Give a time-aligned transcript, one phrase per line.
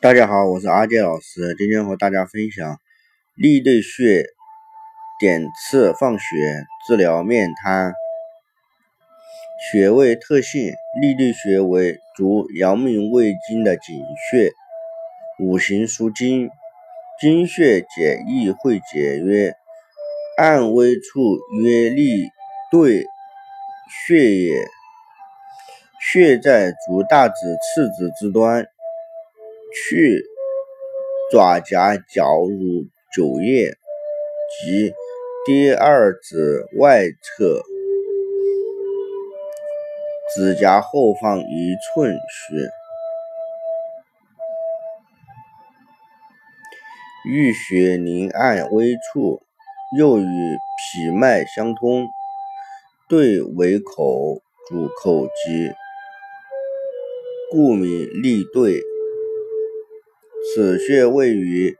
[0.00, 2.78] 大家好，我是阿杰老师，今天和大家分享
[3.34, 4.24] 利兑穴
[5.18, 6.24] 点刺放血
[6.86, 7.92] 治疗面瘫。
[9.72, 13.96] 穴位特性：利兑穴为足阳明胃经的井
[14.30, 14.52] 穴，
[15.40, 16.48] 五行属金，
[17.20, 19.56] 经穴解易会解曰：
[20.36, 22.28] 按微处曰利
[22.70, 23.04] 兑
[24.06, 24.64] 穴也。
[26.00, 28.64] 穴在足大趾、次趾之端。
[29.72, 30.24] 去
[31.30, 33.76] 爪甲角乳九叶
[34.50, 34.92] 及
[35.44, 37.62] 第二指外侧
[40.34, 42.56] 指甲后方一寸许，
[47.30, 49.42] 遇血凝按微处，
[49.98, 52.06] 又与脾脉相通，
[53.08, 55.72] 对为口主口疾，
[57.50, 57.88] 故名
[58.22, 58.87] 利对。
[60.58, 61.76] 此穴位于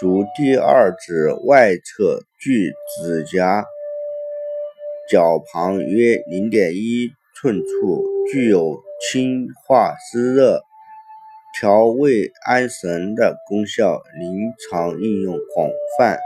[0.00, 3.62] 足第二指外侧，距指甲
[5.10, 10.62] 角旁约零点一寸处，具有清化湿热、
[11.60, 16.18] 调胃安神的功效，临床应用广泛。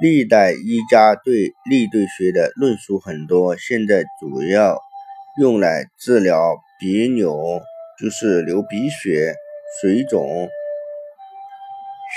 [0.00, 4.78] 历代医家对立兑穴的论述很多，现在主要
[5.40, 7.60] 用来治疗鼻瘤，
[7.98, 9.34] 就是流鼻血、
[9.82, 10.48] 水肿。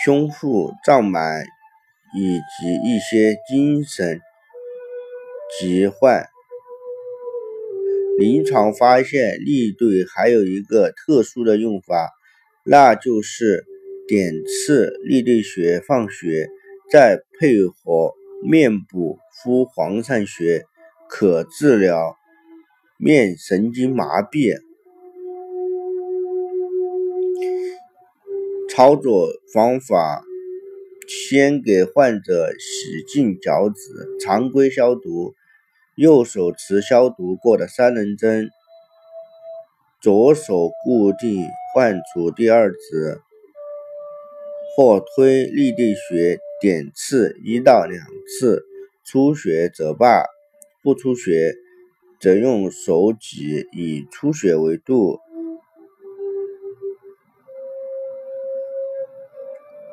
[0.05, 1.43] 胸腹胀满
[2.15, 4.21] 以及一些精神
[5.59, 6.25] 疾患，
[8.17, 12.09] 临床发现利对还有一个特殊的用法，
[12.63, 13.65] 那就是
[14.07, 16.47] 点刺利对穴放血，
[16.89, 20.63] 再配合面部敷黄鳝穴，
[21.09, 22.15] 可治疗
[22.97, 24.68] 面神经麻痹。
[28.79, 30.23] 操作方法：
[31.05, 33.77] 先给患者洗净脚趾，
[34.21, 35.35] 常规消毒，
[35.97, 38.49] 右手持消毒过的三棱针，
[40.01, 41.45] 左手固定
[41.75, 43.19] 患处第二指，
[44.77, 48.01] 或推利兑穴点刺一到两
[48.39, 48.63] 次，
[49.03, 50.23] 出血则罢，
[50.81, 51.53] 不出血
[52.21, 55.19] 则用手挤，以出血为度。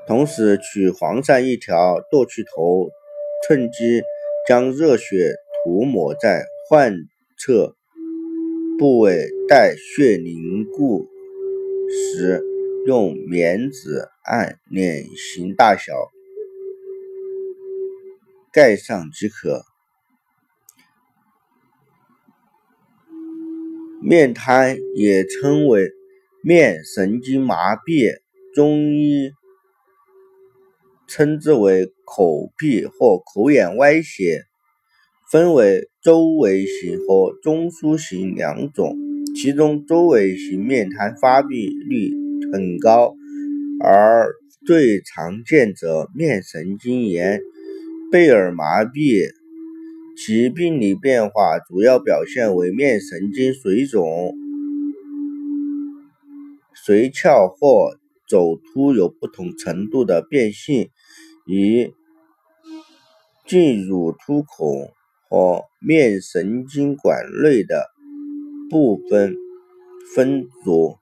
[0.07, 2.91] 同时取黄鳝一条，剁去头，
[3.47, 4.03] 趁机
[4.47, 5.35] 将热血
[5.65, 6.95] 涂抹在患
[7.37, 7.75] 侧
[8.79, 11.09] 部位，待血凝固
[11.91, 12.41] 时，
[12.87, 15.93] 用棉纸按脸型大小
[18.53, 19.65] 盖上即可。
[24.01, 25.91] 面瘫也称为
[26.45, 28.21] 面神经麻痹，
[28.55, 29.33] 中医。
[31.07, 34.45] 称之为口闭或口眼歪斜，
[35.31, 38.97] 分为周围型和中枢型两种。
[39.35, 42.11] 其中周围型面瘫发病率
[42.53, 43.15] 很高，
[43.81, 44.33] 而
[44.67, 47.41] 最常见者面神经炎、
[48.11, 49.31] 贝尔麻痹。
[50.17, 54.35] 其病理变化主要表现为面神经水肿、
[56.87, 57.99] 髓鞘或
[58.29, 60.91] 走突有不同程度的变性。
[61.49, 61.93] 以
[63.47, 64.91] 进乳突孔
[65.29, 67.87] 和面神经管内的
[68.69, 69.37] 部分
[70.15, 70.99] 分浊。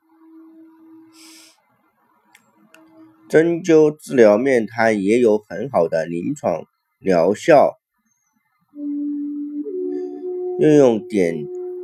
[3.27, 6.65] 针灸治疗面瘫也有很好的临床
[6.99, 7.79] 疗效，
[10.61, 11.35] 运用点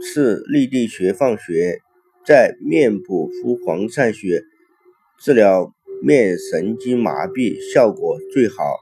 [0.02, 1.80] 刺立地穴放血，
[2.26, 4.42] 在面部敷黄鳝穴
[5.20, 5.72] 治疗。
[6.02, 8.80] 面神经麻痹效果最好。